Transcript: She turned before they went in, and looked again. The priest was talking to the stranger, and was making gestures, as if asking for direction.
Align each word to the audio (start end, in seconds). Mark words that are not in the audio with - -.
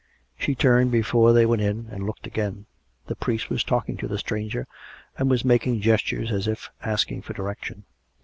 She 0.35 0.55
turned 0.55 0.89
before 0.89 1.31
they 1.31 1.45
went 1.45 1.61
in, 1.61 1.87
and 1.91 2.07
looked 2.07 2.25
again. 2.25 2.65
The 3.05 3.15
priest 3.15 3.51
was 3.51 3.63
talking 3.63 3.97
to 3.97 4.07
the 4.07 4.17
stranger, 4.17 4.65
and 5.15 5.29
was 5.29 5.45
making 5.45 5.81
gestures, 5.81 6.31
as 6.31 6.47
if 6.47 6.71
asking 6.81 7.21
for 7.21 7.33
direction. 7.33 7.83